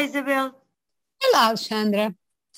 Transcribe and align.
Olá, 0.00 0.08
Isabel. 0.08 0.54
Olá, 1.22 1.46
Alexandra. 1.48 2.16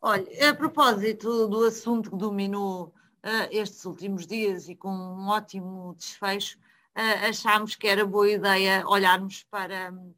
Olha, 0.00 0.50
a 0.50 0.54
propósito 0.54 1.48
do 1.48 1.64
assunto 1.64 2.08
que 2.08 2.16
dominou 2.16 2.94
uh, 3.24 3.48
estes 3.50 3.84
últimos 3.84 4.24
dias 4.24 4.68
e 4.68 4.76
com 4.76 4.94
um 4.94 5.26
ótimo 5.26 5.96
desfecho, 5.96 6.56
uh, 6.96 7.28
achámos 7.28 7.74
que 7.74 7.88
era 7.88 8.06
boa 8.06 8.30
ideia 8.30 8.84
olharmos 8.86 9.42
para 9.50 9.90
um, 9.90 10.14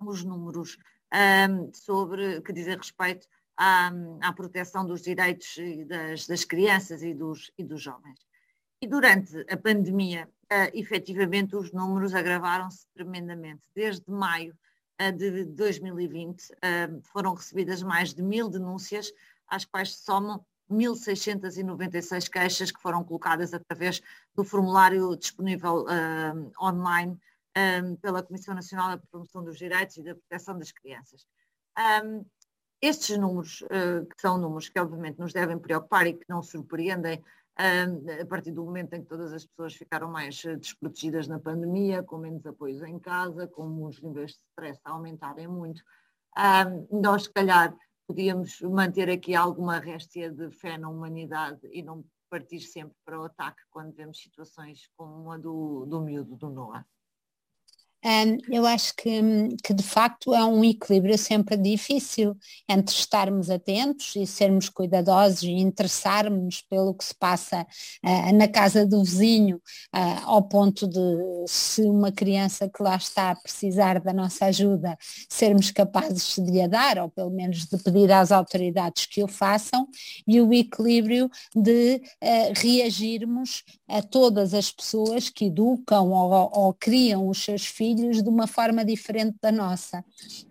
os 0.00 0.24
números 0.24 0.76
um, 1.14 1.72
sobre 1.72 2.40
que 2.40 2.52
dizem 2.52 2.76
respeito 2.76 3.28
à, 3.56 3.92
à, 4.20 4.32
proteção 4.32 4.84
dos 4.84 5.02
direitos 5.02 5.54
das, 5.86 6.26
das 6.26 6.44
crianças 6.44 7.04
e 7.04 7.14
dos, 7.14 7.52
e 7.56 7.62
dos 7.62 7.80
jovens. 7.80 8.18
E 8.82 8.88
durante 8.88 9.38
a 9.48 9.56
pandemia, 9.56 10.28
uh, 10.50 10.76
efetivamente, 10.76 11.54
os 11.54 11.70
números 11.70 12.12
agravaram-se 12.12 12.88
tremendamente. 12.92 13.62
Desde 13.72 14.10
maio 14.10 14.52
de 15.12 15.44
2020, 15.44 16.50
uh, 16.50 17.02
foram 17.04 17.34
recebidas 17.34 17.82
mais 17.82 18.12
de 18.12 18.22
mil 18.22 18.48
denúncias, 18.48 19.12
às 19.46 19.64
quais 19.64 19.96
somam 19.96 20.44
1.696 20.70 22.28
queixas 22.28 22.70
que 22.70 22.80
foram 22.80 23.02
colocadas 23.02 23.54
através 23.54 24.00
do 24.34 24.44
formulário 24.44 25.16
disponível 25.16 25.84
online 26.62 27.18
pela 28.00 28.22
Comissão 28.22 28.54
Nacional 28.54 28.90
da 28.90 29.02
Promoção 29.10 29.42
dos 29.42 29.58
Direitos 29.58 29.96
e 29.96 30.04
da 30.04 30.14
Proteção 30.14 30.56
das 30.56 30.70
Crianças. 30.70 31.26
Estes 32.82 33.18
números, 33.18 33.60
uh, 33.62 34.06
que 34.06 34.20
são 34.20 34.38
números 34.38 34.70
que 34.70 34.80
obviamente 34.80 35.18
nos 35.18 35.34
devem 35.34 35.58
preocupar 35.58 36.06
e 36.06 36.14
que 36.14 36.24
não 36.26 36.42
surpreendem 36.42 37.22
a 38.20 38.26
partir 38.26 38.52
do 38.52 38.64
momento 38.64 38.94
em 38.94 39.02
que 39.02 39.08
todas 39.08 39.32
as 39.32 39.44
pessoas 39.44 39.74
ficaram 39.74 40.10
mais 40.10 40.42
eh, 40.44 40.56
desprotegidas 40.56 41.28
na 41.28 41.38
pandemia, 41.38 42.02
com 42.02 42.18
menos 42.18 42.46
apoios 42.46 42.82
em 42.82 42.98
casa, 42.98 43.46
com 43.46 43.84
os 43.84 44.00
níveis 44.00 44.32
de 44.32 44.38
stress 44.50 44.80
a 44.84 44.90
aumentarem 44.92 45.46
muito, 45.46 45.82
nós 46.90 47.24
se 47.24 47.32
calhar 47.32 47.76
podíamos 48.06 48.60
manter 48.62 49.10
aqui 49.10 49.34
alguma 49.34 49.78
réstia 49.78 50.30
de 50.30 50.50
fé 50.50 50.78
na 50.78 50.88
humanidade 50.88 51.60
e 51.72 51.82
não 51.82 52.04
partir 52.30 52.60
sempre 52.60 52.96
para 53.04 53.20
o 53.20 53.24
ataque 53.24 53.60
quando 53.70 53.92
vemos 53.92 54.22
situações 54.22 54.88
como 54.96 55.30
a 55.32 55.36
do, 55.36 55.84
do 55.86 56.00
miúdo 56.00 56.36
do 56.36 56.48
Noah. 56.48 56.86
Eu 58.48 58.64
acho 58.64 58.94
que, 58.96 59.10
que 59.62 59.74
de 59.74 59.82
facto 59.82 60.34
é 60.34 60.42
um 60.42 60.64
equilíbrio 60.64 61.18
sempre 61.18 61.54
difícil 61.54 62.34
entre 62.66 62.94
estarmos 62.94 63.50
atentos 63.50 64.16
e 64.16 64.26
sermos 64.26 64.70
cuidadosos 64.70 65.42
e 65.42 65.50
interessarmos 65.50 66.62
pelo 66.62 66.94
que 66.94 67.04
se 67.04 67.14
passa 67.14 67.66
uh, 68.02 68.32
na 68.34 68.48
casa 68.48 68.86
do 68.86 69.04
vizinho, 69.04 69.56
uh, 69.94 70.24
ao 70.24 70.42
ponto 70.42 70.88
de 70.88 70.98
se 71.46 71.82
uma 71.82 72.10
criança 72.10 72.70
que 72.70 72.82
lá 72.82 72.96
está 72.96 73.32
a 73.32 73.36
precisar 73.36 74.00
da 74.00 74.14
nossa 74.14 74.46
ajuda, 74.46 74.96
sermos 75.28 75.70
capazes 75.70 76.36
de 76.36 76.50
lhe 76.50 76.66
dar, 76.68 76.98
ou 76.98 77.10
pelo 77.10 77.30
menos 77.30 77.66
de 77.66 77.76
pedir 77.76 78.10
às 78.12 78.32
autoridades 78.32 79.04
que 79.04 79.22
o 79.22 79.28
façam, 79.28 79.86
e 80.26 80.40
o 80.40 80.54
equilíbrio 80.54 81.30
de 81.54 81.96
uh, 81.96 82.52
reagirmos 82.56 83.62
a 83.86 84.00
todas 84.00 84.54
as 84.54 84.70
pessoas 84.70 85.28
que 85.28 85.46
educam 85.46 86.10
ou, 86.10 86.50
ou 86.50 86.72
criam 86.72 87.28
os 87.28 87.44
seus 87.44 87.66
filhos 87.66 87.89
filhos 87.90 88.22
de 88.22 88.28
uma 88.28 88.46
forma 88.46 88.84
diferente 88.84 89.36
da 89.40 89.50
nossa. 89.50 90.04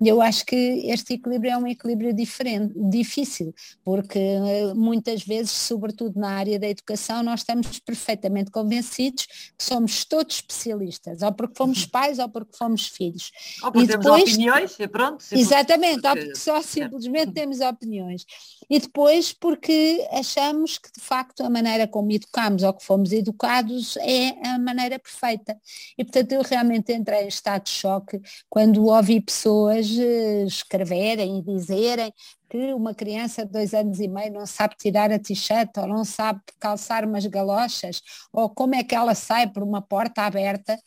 Eu 0.03 0.21
acho 0.21 0.45
que 0.45 0.55
este 0.55 1.13
equilíbrio 1.13 1.51
é 1.51 1.57
um 1.57 1.67
equilíbrio 1.67 2.13
diferente, 2.13 2.73
difícil, 2.89 3.53
porque 3.83 4.19
eh, 4.19 4.73
muitas 4.73 5.23
vezes, 5.23 5.51
sobretudo 5.51 6.19
na 6.19 6.31
área 6.31 6.59
da 6.59 6.67
educação, 6.67 7.23
nós 7.23 7.41
estamos 7.41 7.79
perfeitamente 7.79 8.51
convencidos 8.51 9.25
que 9.57 9.63
somos 9.63 10.03
todos 10.05 10.35
especialistas, 10.35 11.21
ou 11.21 11.31
porque 11.31 11.55
fomos 11.55 11.83
uhum. 11.83 11.89
pais 11.89 12.19
ou 12.19 12.29
porque 12.29 12.57
fomos 12.57 12.87
filhos. 12.87 13.31
Ou 13.63 13.71
porque 13.71 13.85
e 13.85 13.87
temos 13.87 14.05
depois, 14.05 14.23
opiniões, 14.33 14.79
e 14.79 14.87
pronto. 14.87 15.25
Exatamente, 15.31 16.07
ou 16.07 16.15
porque 16.15 16.35
só 16.35 16.61
simplesmente 16.61 17.31
temos 17.31 17.59
opiniões. 17.61 18.25
E 18.69 18.79
depois 18.79 19.33
porque 19.33 20.07
achamos 20.11 20.77
que 20.77 20.91
de 20.91 21.01
facto 21.01 21.41
a 21.43 21.49
maneira 21.49 21.87
como 21.87 22.11
educamos 22.11 22.63
ou 22.63 22.73
que 22.73 22.83
fomos 22.83 23.11
educados 23.11 23.97
é 23.97 24.47
a 24.47 24.59
maneira 24.59 24.99
perfeita. 24.99 25.57
E 25.97 26.03
portanto 26.03 26.31
eu 26.33 26.41
realmente 26.41 26.93
entrei 26.93 27.28
estado 27.29 27.63
de 27.63 27.69
choque 27.71 28.21
quando 28.49 28.85
ouvi 28.85 29.21
pessoas 29.21 29.87
eh, 29.97 30.43
escreverem 30.45 31.39
e 31.39 31.41
dizerem 31.41 32.13
que 32.49 32.73
uma 32.73 32.93
criança 32.95 33.45
de 33.45 33.51
dois 33.51 33.73
anos 33.73 33.99
e 33.99 34.07
meio 34.07 34.33
não 34.33 34.45
sabe 34.45 34.75
tirar 34.75 35.11
a 35.11 35.19
t-shirt 35.19 35.69
ou 35.77 35.87
não 35.87 36.03
sabe 36.03 36.41
calçar 36.59 37.05
umas 37.05 37.25
galochas 37.25 38.01
ou 38.33 38.49
como 38.49 38.75
é 38.75 38.83
que 38.83 38.95
ela 38.95 39.13
sai 39.13 39.47
por 39.47 39.61
uma 39.61 39.81
porta 39.81 40.23
aberta 40.23 40.77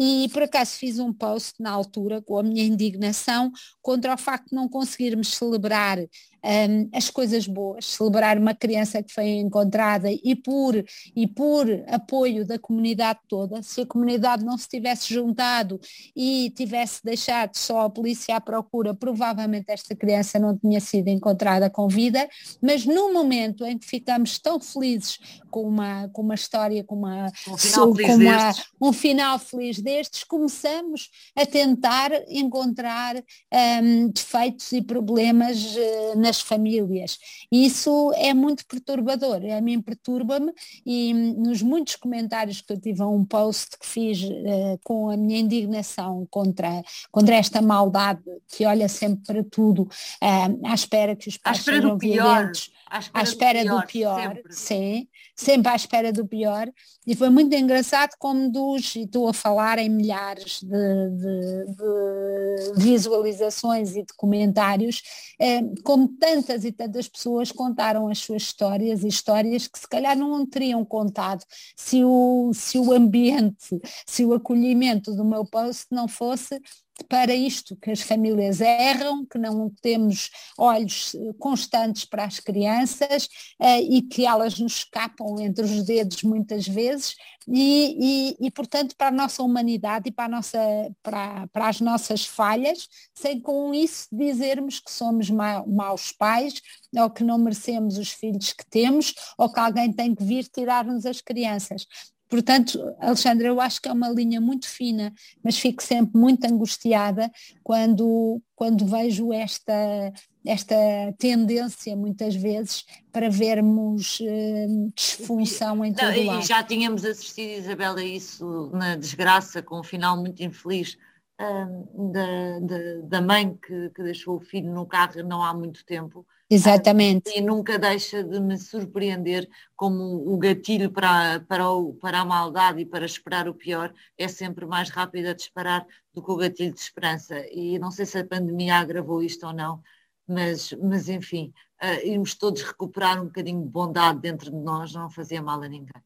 e 0.00 0.28
por 0.28 0.44
acaso 0.44 0.76
fiz 0.76 1.00
um 1.00 1.12
post 1.12 1.60
na 1.60 1.72
altura 1.72 2.22
com 2.22 2.38
a 2.38 2.42
minha 2.44 2.62
indignação 2.62 3.50
contra 3.82 4.14
o 4.14 4.16
facto 4.16 4.50
de 4.50 4.54
não 4.54 4.68
conseguirmos 4.68 5.34
celebrar 5.34 5.98
um, 6.44 6.88
as 6.92 7.10
coisas 7.10 7.46
boas, 7.46 7.86
celebrar 7.86 8.38
uma 8.38 8.54
criança 8.54 9.02
que 9.02 9.12
foi 9.12 9.26
encontrada 9.30 10.08
e 10.10 10.36
por, 10.36 10.74
e 11.14 11.26
por 11.26 11.66
apoio 11.88 12.46
da 12.46 12.58
comunidade 12.58 13.18
toda, 13.28 13.62
se 13.62 13.80
a 13.80 13.86
comunidade 13.86 14.44
não 14.44 14.56
se 14.56 14.68
tivesse 14.68 15.12
juntado 15.12 15.80
e 16.14 16.52
tivesse 16.56 17.00
deixado 17.04 17.56
só 17.56 17.82
a 17.82 17.90
polícia 17.90 18.36
à 18.36 18.40
procura, 18.40 18.94
provavelmente 18.94 19.70
esta 19.70 19.96
criança 19.96 20.38
não 20.38 20.56
tinha 20.56 20.80
sido 20.80 21.08
encontrada 21.08 21.68
com 21.68 21.88
vida, 21.88 22.28
mas 22.62 22.84
no 22.84 23.12
momento 23.12 23.64
em 23.64 23.76
que 23.76 23.86
ficamos 23.86 24.38
tão 24.38 24.60
felizes 24.60 25.18
com 25.50 25.62
uma, 25.62 26.08
com 26.08 26.22
uma 26.22 26.34
história, 26.34 26.84
com, 26.84 26.94
uma, 26.94 27.32
um, 27.48 27.56
final 27.56 27.94
com 27.94 28.14
uma, 28.14 28.54
um 28.80 28.92
final 28.92 29.38
feliz 29.38 29.80
destes, 29.88 30.22
começamos 30.22 31.08
a 31.34 31.46
tentar 31.46 32.10
encontrar 32.28 33.16
um, 33.16 34.08
defeitos 34.10 34.70
e 34.72 34.82
problemas 34.82 35.74
uh, 35.76 36.18
nas 36.18 36.42
famílias. 36.42 37.18
E 37.50 37.64
isso 37.64 38.12
é 38.16 38.34
muito 38.34 38.66
perturbador. 38.66 39.40
A 39.56 39.60
mim 39.62 39.80
perturba-me 39.80 40.52
e 40.84 41.14
nos 41.14 41.62
muitos 41.62 41.96
comentários 41.96 42.60
que 42.60 42.70
eu 42.70 42.78
tive 42.78 43.00
a 43.00 43.06
um 43.06 43.24
post 43.24 43.78
que 43.78 43.86
fiz 43.86 44.22
uh, 44.22 44.78
com 44.84 45.08
a 45.08 45.16
minha 45.16 45.38
indignação 45.38 46.26
contra, 46.30 46.82
contra 47.10 47.36
esta 47.36 47.62
maldade 47.62 48.20
que 48.48 48.66
olha 48.66 48.88
sempre 48.88 49.24
para 49.24 49.42
tudo 49.42 49.82
uh, 49.82 50.66
à 50.66 50.74
espera 50.74 51.16
que 51.16 51.28
os 51.28 51.38
pais 51.38 51.62
sejam 51.62 51.96
violentos 51.96 52.70
à 52.90 52.98
espera, 52.98 53.20
à 53.20 53.22
espera 53.22 53.64
do 53.64 53.86
pior, 53.86 54.34
do 54.34 54.42
pior 54.42 54.42
sim, 54.50 55.08
sempre 55.34 55.70
à 55.70 55.76
espera 55.76 56.12
do 56.12 56.26
pior. 56.26 56.68
E 57.06 57.14
foi 57.14 57.30
muito 57.30 57.54
engraçado 57.54 58.10
como 58.18 58.50
dos, 58.50 58.94
e 58.96 59.02
estou 59.02 59.28
a 59.28 59.32
falar 59.32 59.78
em 59.78 59.88
milhares 59.88 60.62
de, 60.62 61.10
de, 61.10 61.64
de 61.74 62.82
visualizações 62.82 63.96
e 63.96 64.02
de 64.02 64.12
comentários, 64.16 65.02
eh, 65.40 65.62
como 65.84 66.08
tantas 66.08 66.64
e 66.64 66.72
tantas 66.72 67.08
pessoas 67.08 67.52
contaram 67.52 68.08
as 68.08 68.18
suas 68.18 68.42
histórias 68.42 69.04
e 69.04 69.08
histórias 69.08 69.66
que 69.66 69.78
se 69.78 69.88
calhar 69.88 70.16
não 70.16 70.44
teriam 70.46 70.84
contado 70.84 71.44
se 71.76 72.04
o, 72.04 72.50
se 72.54 72.78
o 72.78 72.92
ambiente, 72.92 73.80
se 74.06 74.24
o 74.24 74.34
acolhimento 74.34 75.14
do 75.14 75.24
meu 75.24 75.44
post 75.44 75.86
não 75.90 76.08
fosse 76.08 76.60
para 77.04 77.34
isto, 77.34 77.76
que 77.76 77.90
as 77.90 78.00
famílias 78.00 78.60
erram, 78.60 79.24
que 79.24 79.38
não 79.38 79.70
temos 79.80 80.30
olhos 80.56 81.14
eh, 81.14 81.32
constantes 81.38 82.04
para 82.04 82.24
as 82.24 82.40
crianças 82.40 83.26
uh, 83.60 83.80
e 83.88 84.02
que 84.02 84.26
elas 84.26 84.58
nos 84.58 84.78
escapam 84.78 85.38
entre 85.40 85.64
os 85.64 85.84
dedos 85.84 86.22
muitas 86.22 86.66
vezes 86.66 87.14
e, 87.46 88.34
e, 88.40 88.46
e, 88.46 88.50
portanto 88.50 88.94
para 88.96 89.08
a 89.08 89.10
nossa 89.10 89.42
humanidade 89.42 90.08
e 90.08 90.12
para, 90.12 90.28
nossa, 90.28 90.58
para, 91.02 91.46
para 91.48 91.68
as 91.68 91.80
nossas 91.80 92.26
falhas, 92.26 92.88
sem 93.14 93.40
com 93.40 93.72
isso 93.72 94.06
dizermos 94.12 94.80
que 94.80 94.90
somos 94.90 95.30
ma 95.30 95.64
maus 95.66 96.12
pais 96.12 96.60
ou 96.96 97.08
que 97.08 97.24
não 97.24 97.38
merecemos 97.38 97.96
os 97.96 98.10
filhos 98.10 98.52
que 98.52 98.68
temos 98.68 99.14
ou 99.38 99.50
que 99.50 99.60
alguém 99.60 99.92
tem 99.92 100.14
que 100.14 100.24
vir 100.24 100.44
tirar-nos 100.48 101.06
as 101.06 101.20
crianças. 101.20 101.86
Portanto, 102.28 102.78
Alexandra, 103.00 103.48
eu 103.48 103.60
acho 103.60 103.80
que 103.80 103.88
é 103.88 103.92
uma 103.92 104.10
linha 104.10 104.40
muito 104.40 104.68
fina, 104.68 105.12
mas 105.42 105.58
fico 105.58 105.82
sempre 105.82 106.20
muito 106.20 106.44
angustiada 106.44 107.30
quando, 107.64 108.40
quando 108.54 108.84
vejo 108.84 109.32
esta, 109.32 110.12
esta 110.46 110.76
tendência, 111.18 111.96
muitas 111.96 112.34
vezes, 112.34 112.84
para 113.10 113.30
vermos 113.30 114.20
uh, 114.20 114.92
disfunção 114.94 115.84
em 115.84 115.92
todo 115.92 116.12
Não, 116.12 116.26
lado. 116.26 116.42
E 116.42 116.46
já 116.46 116.62
tínhamos 116.62 117.04
assistido, 117.04 117.60
Isabel, 117.60 117.96
a 117.96 118.04
isso 118.04 118.70
na 118.74 118.94
desgraça, 118.94 119.62
com 119.62 119.80
um 119.80 119.84
final 119.84 120.16
muito 120.18 120.42
infeliz 120.42 120.98
da, 121.38 122.58
da, 122.60 122.78
da, 123.04 123.20
mãe 123.22 123.56
que, 123.56 123.90
que 123.90 124.02
deixou 124.02 124.36
o 124.36 124.40
filho 124.40 124.72
no 124.72 124.84
carro 124.86 125.22
não 125.22 125.42
há 125.42 125.54
muito 125.54 125.84
tempo. 125.84 126.26
Exatamente. 126.50 127.30
E 127.30 127.40
nunca 127.40 127.78
deixa 127.78 128.24
de 128.24 128.40
me 128.40 128.58
surpreender 128.58 129.48
como 129.76 130.32
o 130.32 130.36
gatilho 130.38 130.90
para, 130.90 131.40
para, 131.40 131.70
o, 131.70 131.94
para 131.94 132.20
a 132.20 132.24
maldade 132.24 132.80
e 132.80 132.86
para 132.86 133.06
esperar 133.06 133.48
o 133.48 133.54
pior 133.54 133.92
é 134.16 134.26
sempre 134.26 134.66
mais 134.66 134.88
rápido 134.88 135.28
a 135.28 135.34
disparar 135.34 135.86
do 136.12 136.22
que 136.22 136.30
o 136.30 136.36
gatilho 136.36 136.72
de 136.72 136.80
esperança. 136.80 137.38
E 137.52 137.78
não 137.78 137.90
sei 137.90 138.06
se 138.06 138.18
a 138.18 138.26
pandemia 138.26 138.76
agravou 138.76 139.22
isto 139.22 139.46
ou 139.46 139.52
não, 139.52 139.80
mas, 140.26 140.72
mas 140.82 141.08
enfim, 141.08 141.52
uh, 141.82 142.06
irmos 142.06 142.34
todos 142.34 142.62
recuperar 142.62 143.20
um 143.20 143.26
bocadinho 143.26 143.62
de 143.62 143.68
bondade 143.68 144.18
dentro 144.18 144.50
de 144.50 144.56
nós 144.56 144.92
não 144.92 145.08
fazia 145.10 145.40
mal 145.40 145.62
a 145.62 145.68
ninguém. 145.68 146.02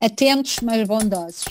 Atentos, 0.00 0.60
mas 0.60 0.86
bondosos. 0.86 1.44